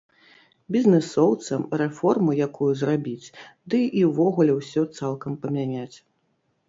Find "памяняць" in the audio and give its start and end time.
5.45-5.97